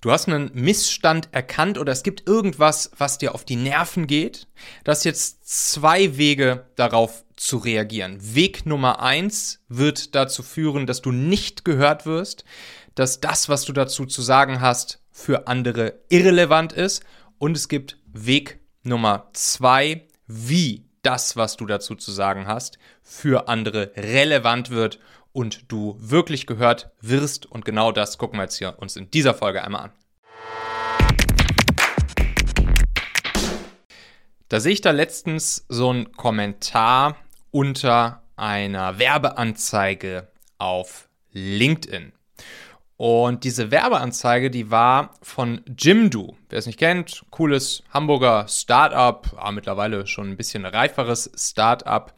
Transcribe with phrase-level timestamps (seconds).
[0.00, 4.46] Du hast einen Missstand erkannt oder es gibt irgendwas, was dir auf die Nerven geht.
[4.84, 8.18] Das jetzt zwei Wege darauf zu reagieren.
[8.20, 12.44] Weg Nummer eins wird dazu führen, dass du nicht gehört wirst,
[12.94, 17.02] dass das, was du dazu zu sagen hast, für andere irrelevant ist.
[17.38, 23.48] Und es gibt Weg Nummer zwei, wie das, was du dazu zu sagen hast, für
[23.48, 25.00] andere relevant wird
[25.38, 27.46] und du wirklich gehört wirst.
[27.46, 29.92] Und genau das gucken wir jetzt hier uns in dieser Folge einmal an.
[34.48, 37.18] Da sehe ich da letztens so einen Kommentar
[37.52, 40.26] unter einer Werbeanzeige
[40.58, 42.12] auf LinkedIn.
[42.96, 46.36] Und diese Werbeanzeige, die war von Jimdo.
[46.48, 52.12] Wer es nicht kennt, cooles Hamburger Startup, ah, mittlerweile schon ein bisschen reiferes Startup.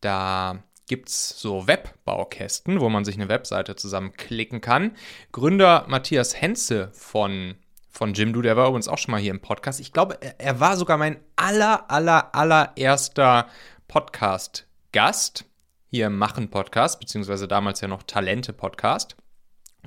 [0.00, 4.96] Da gibt es so Webbaukästen, wo man sich eine Webseite zusammenklicken kann.
[5.32, 7.54] Gründer Matthias Henze von,
[7.90, 9.80] von Jimdo, der war übrigens auch schon mal hier im Podcast.
[9.80, 13.48] Ich glaube, er, er war sogar mein aller, aller, allererster
[13.88, 15.44] Podcast-Gast
[15.90, 19.16] hier im Machen-Podcast, beziehungsweise damals ja noch Talente-Podcast.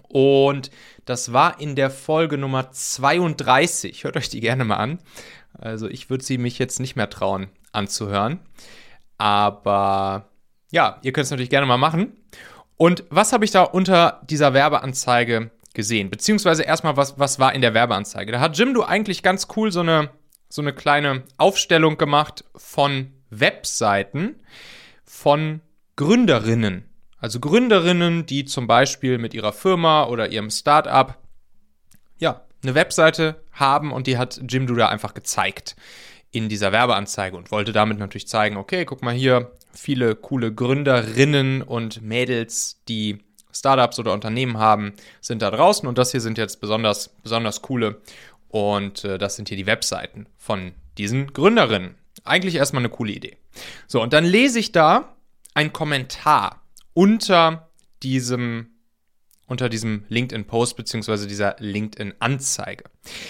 [0.10, 0.72] Und
[1.06, 4.04] das war in der Folge Nummer 32.
[4.04, 5.00] Hört euch die gerne mal an.
[5.54, 8.40] Also ich würde sie mich jetzt nicht mehr trauen anzuhören.
[9.18, 10.30] Aber
[10.72, 12.14] ja, ihr könnt es natürlich gerne mal machen.
[12.76, 16.10] Und was habe ich da unter dieser Werbeanzeige gesehen?
[16.10, 18.32] Beziehungsweise erstmal, was, was war in der Werbeanzeige?
[18.32, 20.10] Da hat Jimdo eigentlich ganz cool so eine,
[20.50, 24.36] so eine kleine Aufstellung gemacht von Webseiten
[25.04, 25.62] von
[25.96, 26.88] Gründerinnen
[27.20, 31.18] also Gründerinnen, die zum Beispiel mit ihrer Firma oder ihrem Startup
[32.20, 35.76] ja, eine Webseite haben und die hat Jim Duda einfach gezeigt
[36.32, 41.62] in dieser Werbeanzeige und wollte damit natürlich zeigen, okay, guck mal hier, viele coole Gründerinnen
[41.62, 43.20] und Mädels, die
[43.52, 48.02] Startups oder Unternehmen haben, sind da draußen und das hier sind jetzt besonders, besonders coole
[48.50, 51.96] und äh, das sind hier die Webseiten von diesen Gründerinnen.
[52.24, 53.38] Eigentlich erstmal eine coole Idee.
[53.88, 55.16] So, und dann lese ich da
[55.54, 56.62] einen Kommentar
[56.94, 57.70] unter
[58.04, 58.77] diesem
[59.48, 62.84] unter diesem LinkedIn-Post beziehungsweise dieser LinkedIn-Anzeige.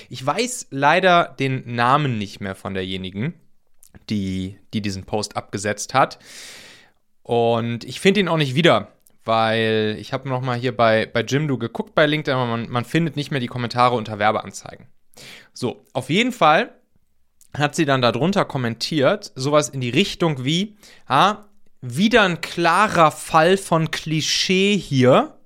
[0.09, 3.35] Ich weiß leider den Namen nicht mehr von derjenigen,
[4.09, 6.19] die, die diesen Post abgesetzt hat.
[7.23, 8.93] Und ich finde ihn auch nicht wieder,
[9.25, 13.15] weil ich habe nochmal hier bei, bei Jimdo geguckt bei LinkedIn, aber man, man findet
[13.15, 14.87] nicht mehr die Kommentare unter Werbeanzeigen.
[15.53, 16.73] So, auf jeden Fall
[17.55, 20.77] hat sie dann darunter kommentiert, sowas in die Richtung wie,
[21.07, 21.45] ah,
[21.81, 25.36] wieder ein klarer Fall von Klischee hier.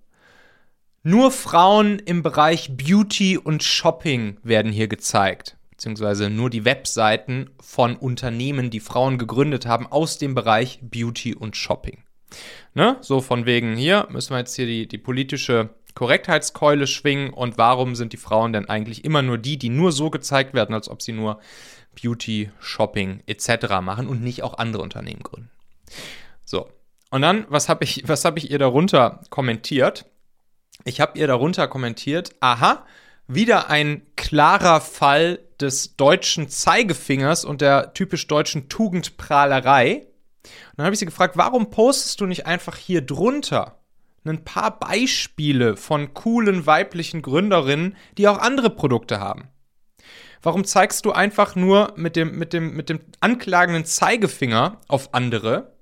[1.04, 5.58] Nur Frauen im Bereich Beauty und Shopping werden hier gezeigt.
[5.72, 11.56] Beziehungsweise nur die Webseiten von Unternehmen, die Frauen gegründet haben, aus dem Bereich Beauty und
[11.58, 12.04] Shopping.
[12.76, 12.98] Ne?
[13.02, 17.96] So von wegen, hier müssen wir jetzt hier die, die politische Korrektheitskeule schwingen und warum
[17.96, 21.02] sind die Frauen denn eigentlich immer nur die, die nur so gezeigt werden, als ob
[21.02, 21.40] sie nur
[22.00, 23.82] Beauty, Shopping etc.
[23.82, 25.50] machen und nicht auch andere Unternehmen gründen.
[26.46, 26.70] So.
[27.10, 30.06] Und dann, was habe ich, was ich ihr darunter kommentiert?
[30.84, 32.86] Ich habe ihr darunter kommentiert, aha,
[33.28, 40.08] wieder ein klarer Fall des deutschen Zeigefingers und der typisch deutschen Tugendprahlerei.
[40.44, 43.78] Und dann habe ich sie gefragt, warum postest du nicht einfach hier drunter
[44.24, 49.50] ein paar Beispiele von coolen weiblichen Gründerinnen, die auch andere Produkte haben?
[50.44, 55.74] Warum zeigst du einfach nur mit dem, mit dem, mit dem anklagenden Zeigefinger auf andere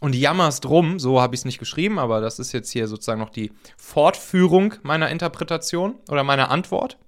[0.00, 3.20] und jammerst rum, so habe ich es nicht geschrieben, aber das ist jetzt hier sozusagen
[3.20, 6.98] noch die Fortführung meiner Interpretation oder meiner Antwort.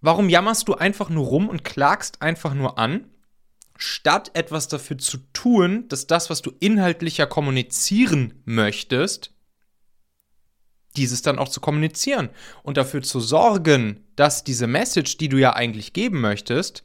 [0.00, 3.06] Warum jammerst du einfach nur rum und klagst einfach nur an,
[3.76, 9.32] statt etwas dafür zu tun, dass das, was du inhaltlicher kommunizieren möchtest,
[10.96, 12.30] dieses dann auch zu kommunizieren
[12.62, 16.84] und dafür zu sorgen, dass diese Message, die du ja eigentlich geben möchtest,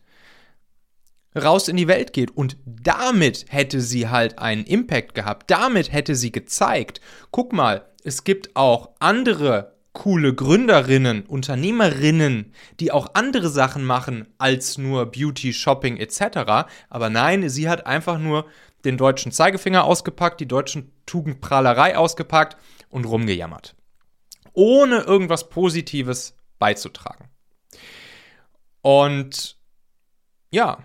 [1.35, 2.31] raus in die Welt geht.
[2.31, 5.49] Und damit hätte sie halt einen Impact gehabt.
[5.49, 13.11] Damit hätte sie gezeigt, guck mal, es gibt auch andere coole Gründerinnen, Unternehmerinnen, die auch
[13.13, 16.69] andere Sachen machen als nur Beauty, Shopping etc.
[16.89, 18.45] Aber nein, sie hat einfach nur
[18.85, 22.57] den deutschen Zeigefinger ausgepackt, die deutschen Tugendprahlerei ausgepackt
[22.89, 23.75] und rumgejammert.
[24.53, 27.29] Ohne irgendwas Positives beizutragen.
[28.81, 29.57] Und
[30.51, 30.83] ja,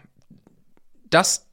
[1.10, 1.48] das,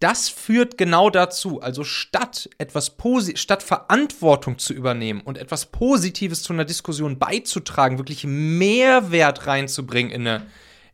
[0.00, 1.60] das führt genau dazu.
[1.60, 7.98] Also statt etwas Posi statt Verantwortung zu übernehmen und etwas Positives zu einer Diskussion beizutragen,
[7.98, 10.46] wirklich Mehrwert reinzubringen in eine,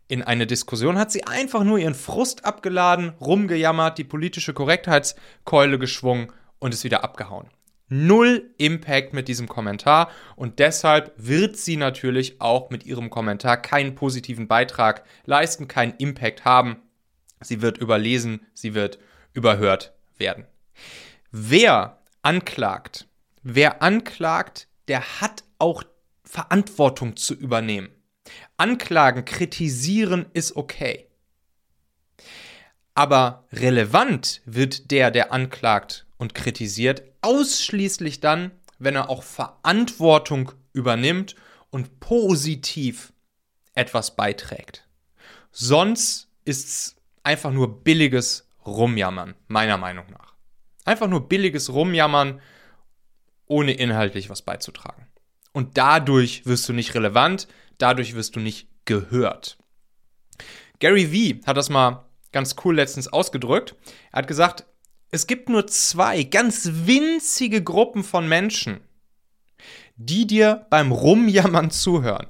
[0.08, 6.32] in eine Diskussion, hat sie einfach nur ihren Frust abgeladen, rumgejammert, die politische Korrektheitskeule geschwungen
[6.58, 7.48] und ist wieder abgehauen.
[7.88, 13.94] null Impact mit diesem Kommentar und deshalb wird sie natürlich auch mit ihrem Kommentar keinen
[13.94, 16.76] positiven Beitrag leisten, keinen Impact haben.
[17.42, 18.98] Sie wird überlesen, sie wird
[19.32, 20.46] überhört werden.
[21.30, 23.06] Wer anklagt,
[23.42, 25.82] wer anklagt, der hat auch
[26.24, 27.88] Verantwortung zu übernehmen.
[28.56, 31.08] Anklagen, kritisieren ist okay.
[32.94, 41.34] Aber relevant wird der, der anklagt und kritisiert, ausschließlich dann, wenn er auch Verantwortung übernimmt
[41.70, 43.12] und positiv
[43.74, 44.86] etwas beiträgt.
[45.50, 50.34] Sonst ist es einfach nur billiges Rumjammern, meiner Meinung nach.
[50.84, 52.40] Einfach nur billiges Rumjammern,
[53.46, 55.06] ohne inhaltlich was beizutragen.
[55.52, 57.48] Und dadurch wirst du nicht relevant,
[57.78, 59.58] dadurch wirst du nicht gehört.
[60.78, 63.76] Gary Vee hat das mal ganz cool letztens ausgedrückt.
[64.10, 64.64] Er hat gesagt,
[65.10, 68.80] es gibt nur zwei ganz winzige Gruppen von Menschen,
[69.96, 72.26] die dir beim Rumjammern zuhören.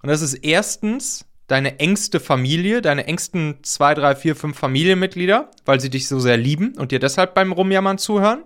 [0.00, 5.80] Und das ist erstens deine engste Familie, deine engsten zwei, drei, vier, fünf Familienmitglieder, weil
[5.80, 8.44] sie dich so sehr lieben und dir deshalb beim Rumjammern zuhören.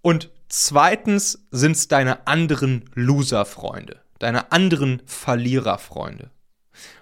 [0.00, 6.30] Und zweitens sind es deine anderen Loser-Freunde, deine anderen Verlierer-Freunde.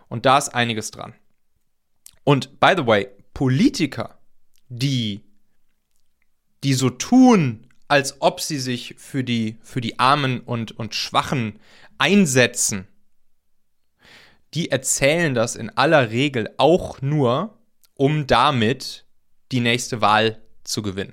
[0.08, 1.14] Und da ist einiges dran.
[2.24, 4.18] Und by the way, Politiker,
[4.68, 5.22] die,
[6.64, 11.58] die so tun, als ob sie sich für die, für die Armen und, und Schwachen
[11.98, 12.88] einsetzen,
[14.54, 17.58] die erzählen das in aller Regel auch nur,
[17.94, 19.04] um damit
[19.52, 21.12] die nächste Wahl zu gewinnen.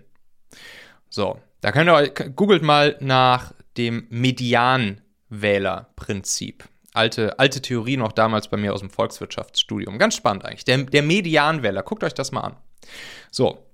[1.10, 8.48] So, da könnt ihr euch, googelt mal nach dem Medianwählerprinzip alte, alte Theorie noch damals
[8.48, 10.00] bei mir aus dem Volkswirtschaftsstudium.
[10.00, 10.66] Ganz spannend eigentlich.
[10.66, 12.56] Der, der Medianwähler, guckt euch das mal an.
[13.32, 13.66] So.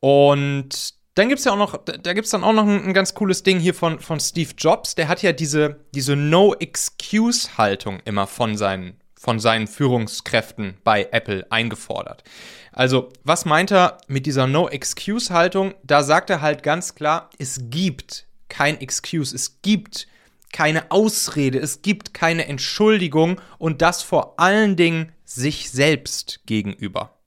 [0.00, 3.14] Und dann gibt es ja auch noch, da gibt dann auch noch ein, ein, ganz
[3.14, 4.94] cooles Ding hier von, von Steve Jobs.
[4.94, 12.24] Der hat ja diese, diese No-Excuse-Haltung immer von seinen, von seinen Führungskräften bei Apple eingefordert.
[12.72, 15.74] Also, was meint er mit dieser No-Excuse-Haltung?
[15.82, 20.06] Da sagt er halt ganz klar, es gibt kein Excuse, es gibt
[20.52, 27.18] keine Ausrede, es gibt keine Entschuldigung und das vor allen Dingen sich selbst gegenüber.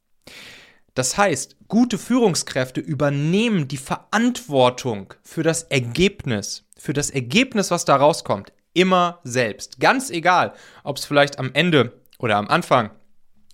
[0.95, 7.95] Das heißt, gute Führungskräfte übernehmen die Verantwortung für das Ergebnis, für das Ergebnis, was da
[7.95, 9.79] rauskommt, immer selbst.
[9.79, 10.53] Ganz egal,
[10.83, 12.89] ob es vielleicht am Ende oder am Anfang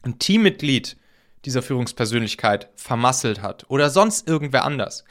[0.04, 0.96] ein Teammitglied
[1.44, 5.04] dieser Führungspersönlichkeit vermasselt hat oder sonst irgendwer anders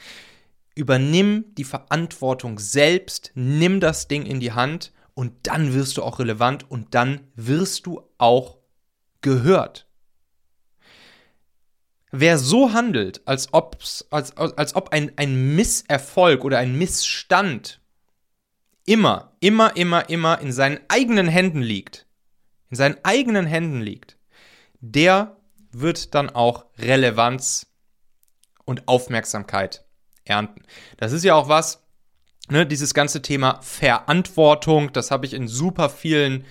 [0.75, 6.19] übernimm die Verantwortung selbst, nimm das Ding in die Hand und dann wirst du auch
[6.19, 8.57] relevant und dann wirst du auch
[9.21, 9.87] gehört.
[12.11, 17.81] Wer so handelt, als, ob's, als, als ob ein, ein Misserfolg oder ein Missstand
[18.85, 22.05] immer, immer, immer, immer in seinen eigenen Händen liegt,
[22.69, 24.17] in seinen eigenen Händen liegt,
[24.81, 25.37] der
[25.71, 27.67] wird dann auch Relevanz
[28.65, 29.85] und Aufmerksamkeit
[30.25, 30.63] ernten.
[30.97, 31.83] Das ist ja auch was,
[32.49, 36.45] ne, dieses ganze Thema Verantwortung, das habe ich in super vielen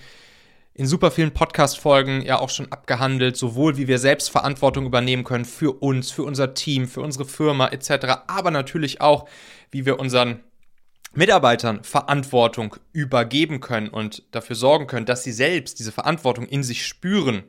[0.81, 5.45] in super vielen Podcast-Folgen ja auch schon abgehandelt, sowohl wie wir selbst Verantwortung übernehmen können
[5.45, 9.29] für uns, für unser Team, für unsere Firma etc., aber natürlich auch,
[9.69, 10.39] wie wir unseren
[11.13, 16.87] Mitarbeitern Verantwortung übergeben können und dafür sorgen können, dass sie selbst diese Verantwortung in sich
[16.87, 17.43] spüren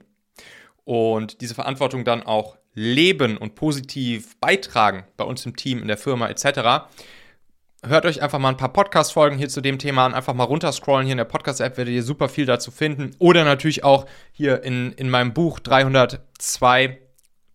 [0.85, 5.97] und diese Verantwortung dann auch leben und positiv beitragen bei uns im Team, in der
[5.97, 6.85] Firma etc.,
[7.87, 10.15] hört euch einfach mal ein paar Podcast-Folgen hier zu dem Thema an.
[10.15, 11.05] Einfach mal runterscrollen.
[11.05, 13.15] Hier in der Podcast-App werdet ihr super viel dazu finden.
[13.19, 17.02] Oder natürlich auch hier in, in meinem Buch 302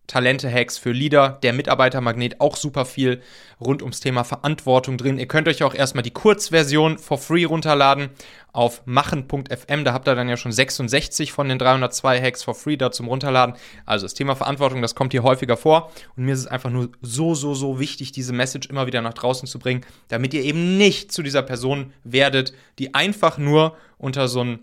[0.08, 3.20] Talente-Hacks für Leader, der Mitarbeitermagnet, auch super viel
[3.60, 5.18] rund ums Thema Verantwortung drin.
[5.18, 8.08] Ihr könnt euch auch erstmal die Kurzversion for free runterladen
[8.52, 9.84] auf machen.fm.
[9.84, 13.06] Da habt ihr dann ja schon 66 von den 302 Hacks for free da zum
[13.06, 13.54] Runterladen.
[13.84, 15.92] Also das Thema Verantwortung, das kommt hier häufiger vor.
[16.16, 19.14] Und mir ist es einfach nur so, so, so wichtig, diese Message immer wieder nach
[19.14, 24.26] draußen zu bringen, damit ihr eben nicht zu dieser Person werdet, die einfach nur unter
[24.26, 24.60] so, ein,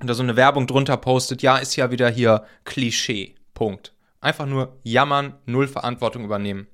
[0.00, 3.34] unter so eine Werbung drunter postet, ja, ist ja wieder hier Klischee.
[3.52, 3.92] Punkt.
[4.20, 6.66] Einfach nur jammern, null Verantwortung übernehmen.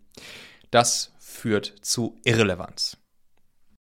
[0.70, 2.96] Das führt zu Irrelevanz.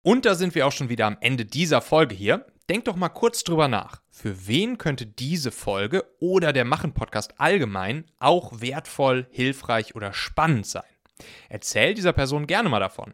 [0.03, 2.45] Und da sind wir auch schon wieder am Ende dieser Folge hier.
[2.69, 4.01] Denkt doch mal kurz drüber nach.
[4.09, 10.83] Für wen könnte diese Folge oder der Machen-Podcast allgemein auch wertvoll, hilfreich oder spannend sein?
[11.49, 13.13] Erzähl dieser Person gerne mal davon.